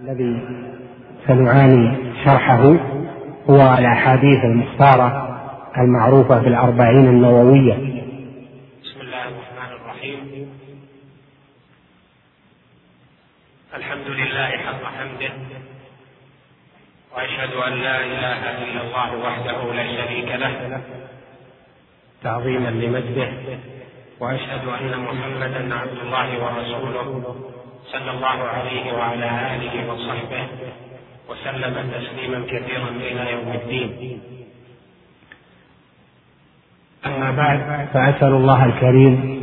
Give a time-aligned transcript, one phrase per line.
[0.00, 0.40] الذي
[1.26, 2.62] سنعاني شرحه
[3.50, 5.38] هو الأحاديث المختارة
[5.78, 7.74] المعروفة في الأربعين النووية.
[8.82, 10.48] بسم الله الرحمن الرحيم.
[13.74, 15.32] الحمد لله حق حمده
[17.16, 20.80] وأشهد أن لا إله إلا الله وحده لا شريك له
[22.22, 23.28] تعظيما لمجده
[24.20, 27.53] وأشهد أن محمدا عبد الله ورسوله.
[27.94, 30.44] صلى الله عليه وعلى آله وصحبه
[31.30, 34.18] وسلم تسليما كثيرا إلى يوم الدين.
[37.06, 37.58] أما بعد
[37.94, 39.42] فأسأل الله الكريم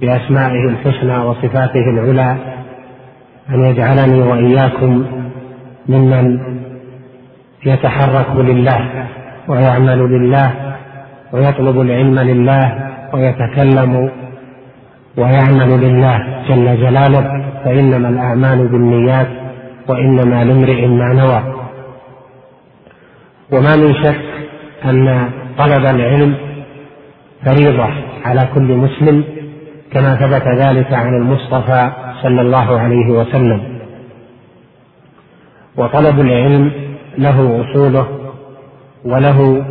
[0.00, 2.36] بأسمائه الحسنى وصفاته العلى
[3.50, 4.92] أن يجعلني وإياكم
[5.88, 6.26] ممن
[7.66, 9.08] يتحرك لله
[9.48, 10.76] ويعمل لله
[11.32, 12.64] ويطلب العلم لله
[13.12, 14.10] ويتكلم
[15.16, 17.53] ويعمل لله جل جلاله.
[17.64, 19.28] فإنما الأعمال بالنيات
[19.88, 21.54] وإنما لامرئ ما نوى.
[23.52, 24.20] وما من شك
[24.84, 26.34] أن طلب العلم
[27.44, 27.88] فريضة
[28.24, 29.24] على كل مسلم
[29.92, 33.78] كما ثبت ذلك عن المصطفى صلى الله عليه وسلم.
[35.76, 36.70] وطلب العلم
[37.18, 38.06] له أصوله
[39.04, 39.64] وله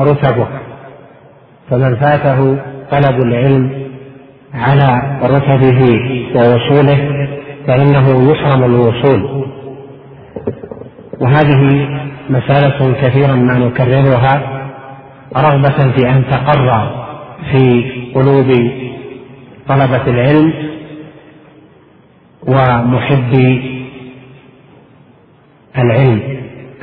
[0.00, 0.48] رتبه.
[1.70, 2.58] فمن فاته
[2.90, 3.83] طلب العلم
[4.54, 5.80] على رتبه
[6.36, 7.28] ووصوله
[7.66, 9.44] فإنه يحرم الوصول.
[11.20, 11.88] وهذه
[12.30, 14.60] مسألة كثيرا ما نكررها
[15.36, 16.90] رغبة في أن تقر
[17.52, 18.70] في قلوب
[19.68, 20.52] طلبة العلم
[22.48, 23.80] ومحبي
[25.78, 26.20] العلم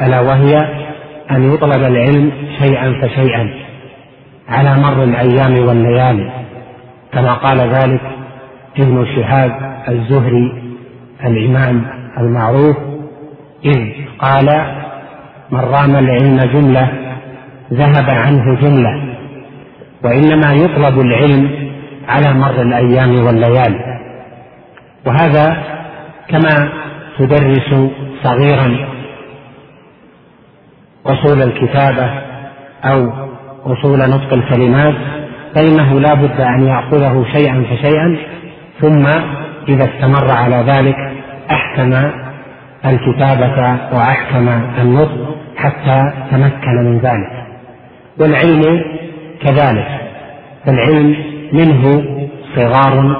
[0.01, 0.57] ألا وهي
[1.31, 3.53] أن يطلب العلم شيئا فشيئا
[4.49, 6.40] على مر الأيام والليالي.
[7.13, 8.01] كما قال ذلك
[8.79, 9.51] ابن شهاب
[9.89, 10.73] الزهري
[11.25, 11.85] الإمام
[12.17, 12.77] المعروف
[13.65, 13.79] إذ
[14.19, 14.65] قال
[15.51, 16.87] من رام العلم جملة
[17.73, 19.15] ذهب عنه جملة
[20.03, 21.71] وإنما يطلب العلم
[22.07, 23.99] على مر الأيام والليالي
[25.05, 25.63] وهذا
[26.27, 26.69] كما
[27.19, 27.89] تدرس
[28.23, 28.87] صغيرا
[31.05, 32.09] أصول الكتابة
[32.83, 33.11] أو
[33.65, 34.95] أصول نطق الكلمات
[35.55, 38.17] فإنه لا بد أن يأخذه شيئا فشيئا
[38.81, 39.05] ثم
[39.69, 40.95] إذا استمر على ذلك
[41.51, 42.11] أحكم
[42.85, 44.49] الكتابة وأحكم
[44.81, 47.45] النطق حتى تمكن من ذلك.
[48.19, 48.83] والعلم
[49.41, 49.87] كذلك
[50.65, 51.15] فالعلم
[51.53, 52.03] منه
[52.55, 53.15] صغار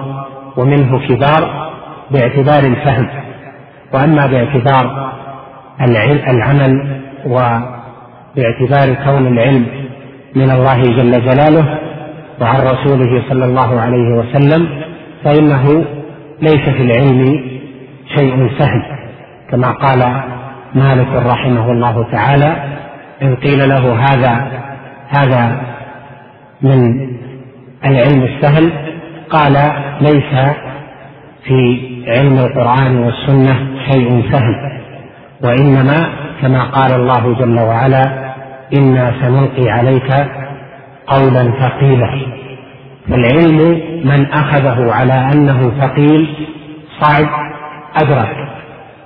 [0.58, 1.72] ومنه كبار
[2.12, 3.08] باعتبار الفهم.
[3.94, 5.12] وأما باعتبار
[6.28, 9.66] العمل وباعتبار كون العلم
[10.36, 11.80] من الله جل جلاله
[12.41, 14.68] وعن رسوله صلى الله عليه وسلم
[15.24, 15.85] فإنه
[16.41, 17.44] ليس في العلم
[18.18, 18.81] شيء سهل.
[19.52, 20.22] كما قال
[20.75, 22.56] مالك رحمه الله تعالى
[23.22, 24.47] إن قيل له هذا
[25.09, 25.62] هذا
[26.62, 27.07] من
[27.85, 28.72] العلم السهل
[29.29, 29.53] قال
[30.02, 30.31] ليس
[31.44, 33.56] في علم القرآن والسنة
[33.91, 34.56] شيء سهل
[35.44, 36.09] وإنما
[36.41, 38.34] كما قال الله جل وعلا
[38.73, 40.12] إنا سنلقي عليك
[41.11, 42.11] قولا ثقيلا.
[43.09, 46.47] فالعلم من أخذه على أنه ثقيل
[47.01, 47.27] صعب
[48.03, 48.35] أدرك.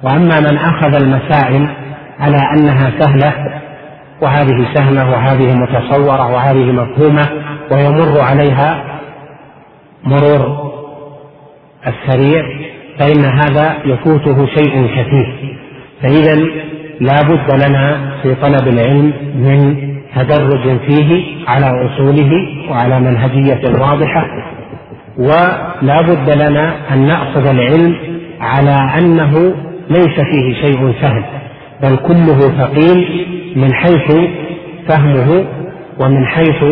[0.03, 1.67] وأما من أخذ المسائل
[2.19, 3.33] على أنها سهلة
[4.21, 7.29] وهذه سهلة وهذه متصورة وهذه مفهومة
[7.71, 8.99] ويمر عليها
[10.03, 10.72] مرور
[11.87, 12.43] السريع
[12.99, 15.57] فإن هذا يفوته شيء كثير.
[16.01, 16.35] فإذا
[16.99, 22.31] لا بد لنا في طلب العلم من تدرج فيه على أصوله
[22.70, 24.28] وعلى منهجية واضحة
[25.18, 27.96] ولا بد لنا أن نأخذ العلم
[28.42, 29.53] على أنه
[29.90, 31.24] ليس فيه شيء سهل
[31.84, 34.12] بل كله ثقيل من حيث
[34.88, 35.46] فهمه
[36.00, 36.64] ومن حيث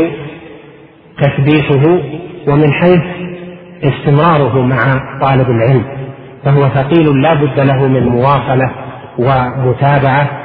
[1.22, 2.04] تثبيته
[2.48, 3.02] ومن حيث
[3.84, 4.78] استمراره مع
[5.22, 5.84] طالب العلم
[6.46, 8.72] فهو ثقيل لا بد له من مواصلة
[9.20, 10.43] ومتابعة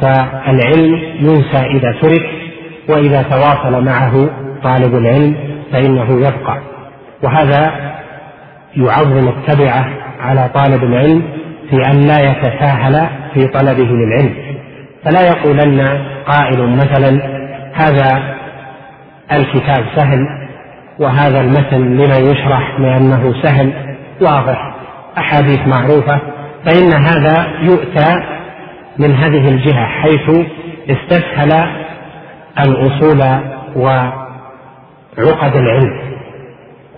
[0.00, 2.30] فالعلم ينسى إذا ترك
[2.88, 4.30] وإذا تواصل معه
[4.62, 5.36] طالب العلم
[5.72, 6.58] فإنه يبقى.
[7.22, 7.72] وهذا
[8.76, 9.88] يعظم التبعة
[10.20, 11.22] على طالب العلم
[11.70, 14.34] في أن لا يتساهل في طلبه للعلم.
[15.04, 15.80] فلا يقولن
[16.26, 17.20] قائل مثلا
[17.74, 18.22] هذا
[19.32, 20.26] الكتاب سهل
[20.98, 23.72] وهذا المتن لما يشرح لأنه سهل.
[24.20, 24.74] واضح
[25.18, 26.18] أحاديث معروفة
[26.64, 28.39] فإن هذا يؤتى
[28.98, 30.30] من هذه الجهة حيث
[30.90, 31.52] استسهل
[32.58, 33.20] الأصول
[33.76, 36.00] وعقد العلم.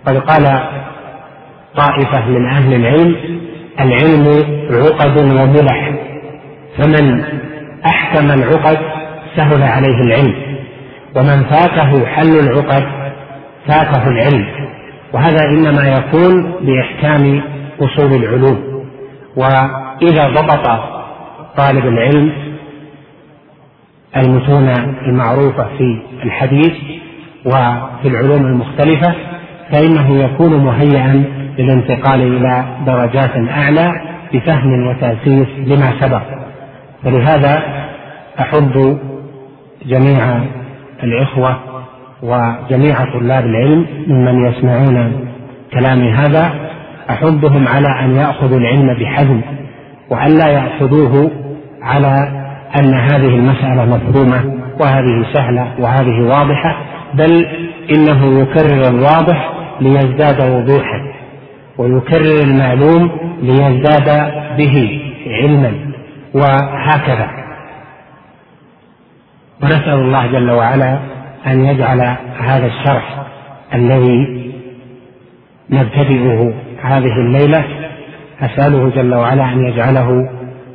[0.06, 0.62] قد قال
[1.76, 3.16] طائفة من أهل العلم
[3.80, 4.26] العلم
[4.70, 5.92] عقد وملح
[6.78, 7.24] فمن
[7.86, 8.78] أحكم العقد
[9.36, 10.34] سهل عليه العلم
[11.16, 12.84] ومن فاته حل العقد
[13.68, 14.46] فاته العلم.
[15.12, 17.42] وهذا إنما يكون بإحكام
[17.80, 18.84] أصول العلوم.
[19.36, 20.91] وإذا ضبط
[21.56, 22.32] طالب العلم
[24.16, 24.68] المتون
[25.06, 26.72] المعروفة في الحديث
[27.46, 29.14] وفي العلوم المختلفة
[29.72, 31.24] فإنه يكون مهيئا
[31.58, 33.92] للانتقال إلى درجات أعلى
[34.32, 36.22] بفهم وتأسيس لما سبق.
[37.04, 37.62] فلهذا
[38.40, 38.98] أحض
[39.86, 40.40] جميع
[41.02, 41.56] الإخوة
[42.22, 45.26] وجميع طلاب العلم ممن يسمعون
[45.72, 46.52] كلامي هذا
[47.10, 49.40] أحضهم على أن يأخذوا العلم بحزم
[50.10, 51.30] وأن لا يأخذوه
[51.82, 52.42] على
[52.78, 56.76] أن هذه المسألة مفهومة وهذه سهلة وهذه واضحة
[57.14, 57.46] بل
[57.90, 61.12] إنه يكرر الواضح ليزداد وضوحا
[61.78, 63.10] ويكرر المعلوم
[63.42, 65.72] ليزداد به علما
[66.34, 67.30] وهكذا.
[69.62, 70.98] ونسأل الله جل وعلا
[71.46, 72.00] أن يجعل
[72.38, 73.26] هذا الشرح
[73.74, 74.42] الذي
[75.70, 77.64] نبتدئه هذه الليلة
[78.40, 80.30] أسأله جل وعلا أن يجعله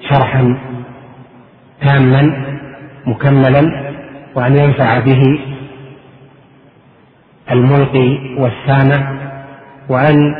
[0.10, 0.58] شرحا
[1.82, 2.48] تاما
[3.06, 3.94] مكملا
[4.36, 5.40] وأن ينفع به
[7.52, 9.18] الملقي والسامع
[9.90, 10.36] وأن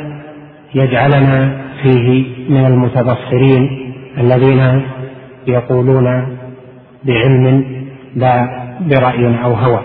[0.74, 4.82] يجعلنا فيه من المتبصرين الذين
[5.46, 6.38] يقولون
[7.04, 7.64] بعلم
[8.16, 8.48] لا
[8.80, 9.80] برأي أو هوى.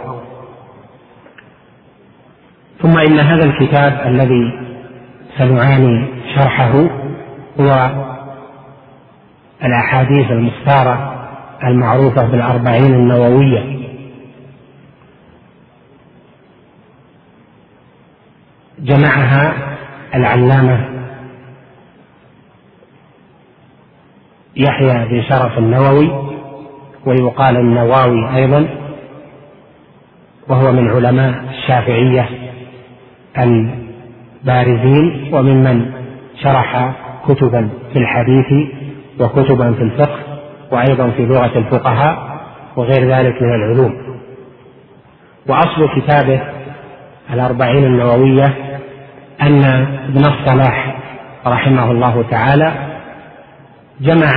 [2.81, 4.59] ثم إن هذا الكتاب الذي
[5.37, 6.05] سنعاني
[6.35, 6.73] شرحه
[7.59, 7.91] هو
[9.63, 11.22] الأحاديث المختارة
[11.63, 13.83] المعروفة بالأربعين النووية.
[18.79, 19.53] جمعها
[20.15, 20.89] العلامة
[24.55, 26.11] يحيى بن شرف النووي
[27.05, 28.67] ويقال النواوي أيضا
[30.49, 32.29] وهو من علماء الشافعية
[33.37, 35.91] البارزين وممن
[36.43, 36.95] شرح
[37.27, 38.69] كتبا في الحديث
[39.19, 40.32] وكتبا في الفقه.
[40.73, 42.39] وأيضا في لغة الفقهاء
[42.75, 44.17] وغير ذلك من العلوم.
[45.49, 46.41] وأصل كتابه
[47.33, 48.79] الأربعين النووية
[49.41, 49.63] أن
[50.09, 50.95] ابن الصلاح
[51.47, 52.73] رحمه الله تعالى
[54.01, 54.29] جمع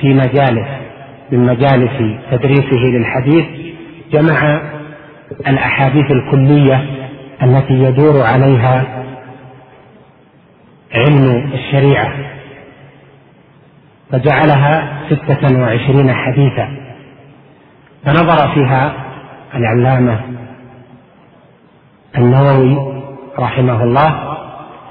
[0.00, 0.68] في مجالس
[1.32, 3.44] من مجالس تدريسه للحديث
[4.12, 4.60] جمع
[5.48, 6.84] الأحاديث الكلية
[7.42, 8.84] التي يدور عليها
[10.94, 12.12] علم الشريعة.
[14.12, 16.68] فجعلها ستة وعشرين حديثا.
[18.04, 18.92] فنظر فيها
[19.54, 20.20] العلامة
[22.18, 22.92] النووي
[23.38, 24.36] رحمه الله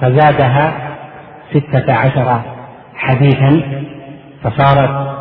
[0.01, 0.73] فزادها
[1.53, 2.41] ستة عشر
[2.95, 3.83] حديثا
[4.43, 5.17] فصارت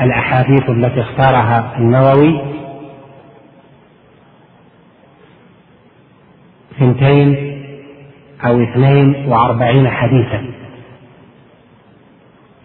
[0.00, 2.40] الأحاديث التي اختارها النووي
[6.78, 7.36] ثنتين
[8.44, 10.44] أو اثنين وأربعين حديثا.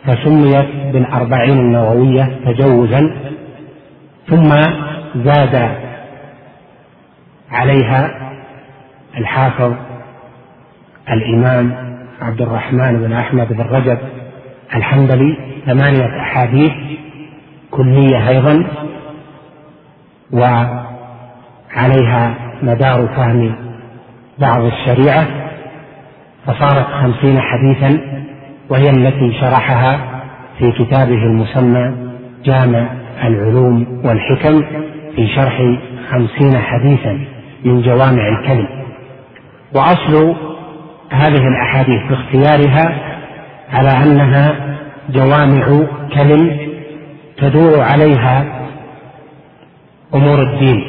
[0.07, 3.15] فسميت بالأربعين النووية تجوزا
[4.29, 4.49] ثم
[5.15, 5.69] زاد
[7.51, 8.31] عليها
[9.17, 9.73] الحافظ
[11.09, 11.75] الإمام
[12.21, 13.97] عبد الرحمن بن أحمد بن رجب
[14.75, 16.71] الحنبلي ثمانية أحاديث
[17.71, 18.65] كلية أيضا
[21.75, 23.55] وعليها مدار فهم
[24.39, 25.27] بعض الشريعة
[26.45, 27.99] فصارت خمسين حديثا
[28.69, 29.99] وهي التي شرحها
[30.59, 31.95] في كتابه المسمى
[32.45, 32.89] جامع
[33.23, 34.63] العلوم والحكم
[35.15, 35.61] في شرح
[36.11, 37.19] خمسين حديثا
[37.65, 38.67] من جوامع الكلم.
[39.75, 40.35] وأصل
[41.11, 42.95] هذه الأحاديث باختيارها
[43.73, 44.55] على أنها
[45.09, 46.57] جوامع كلم
[47.37, 48.45] تدور عليها
[50.15, 50.83] أمور الدين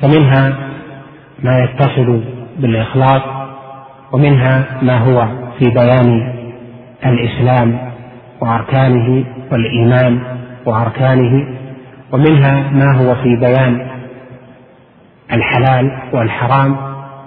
[0.00, 0.56] فمنها
[1.42, 2.20] ما يتصل
[2.58, 3.22] بالإخلاص
[4.12, 6.32] ومنها ما هو في بيان
[7.06, 7.78] الإسلام
[8.40, 10.20] وأركانه والإيمان
[10.66, 11.46] وأركانه
[12.12, 13.86] ومنها ما هو في بيان
[15.32, 16.76] الحلال والحرام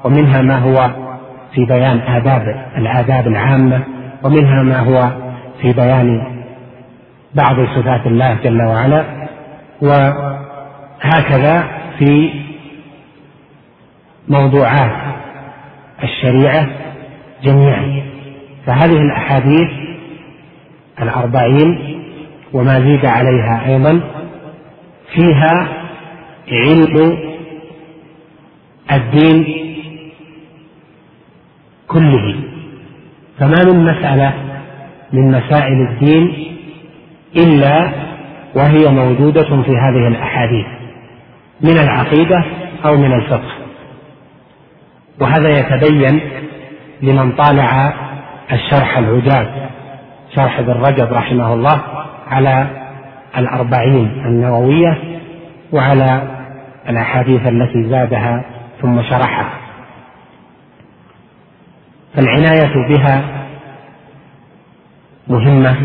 [0.04, 0.90] ومنها ما هو
[1.56, 3.84] في بيان آداب الآداب العامة
[4.24, 5.10] ومنها ما هو
[5.62, 6.24] في بيان
[7.36, 9.04] بعض صفات الله جل وعلا.
[9.82, 11.64] وهكذا
[12.00, 12.30] في
[14.28, 14.92] موضوعات
[16.04, 16.68] الشريعة
[17.44, 18.07] جميعا.
[18.68, 19.70] فهذه الأحاديث
[21.02, 22.00] الأربعين
[22.54, 24.02] وما زيد عليها أيضا
[25.14, 25.68] فيها
[26.52, 27.18] علم
[28.92, 29.46] الدين
[31.88, 32.36] كله.
[33.40, 34.34] فما من مسألة
[35.14, 36.54] من مسائل الدين
[37.36, 37.92] إلا
[38.56, 40.66] وهي موجودة في هذه الأحاديث
[41.62, 42.44] من العقيدة
[42.86, 43.52] أو من الفقه.
[45.22, 46.22] وهذا يتبين
[47.02, 47.94] لمن طالع
[48.52, 49.70] الشرح العجاب
[50.36, 51.82] شرح ابن رجب رحمه الله
[52.28, 52.68] على
[53.38, 54.98] الأربعين النووية
[55.72, 56.22] وعلى
[56.90, 58.46] الأحاديث التي زادها
[58.82, 59.50] ثم شرحها.
[62.16, 63.24] فالعناية بها
[65.28, 65.76] مهمة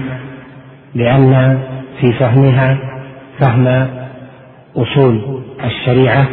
[0.94, 1.62] لأن
[2.00, 2.76] في فهمها
[3.40, 3.88] فهم
[4.76, 6.26] أصول الشريعة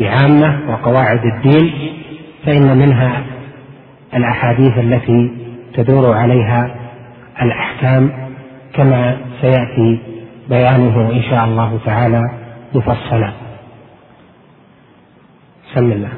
[0.00, 1.72] بعامة وقواعد الدين
[2.46, 3.22] فإن منها
[4.14, 5.30] الأحاديث التي
[5.74, 6.74] تدور عليها
[7.42, 8.10] الأحكام
[8.74, 9.98] كما سيأتي
[10.48, 12.22] بيانه إن شاء الله تعالى
[12.74, 13.32] مفصلا.
[15.74, 16.08] سم الله.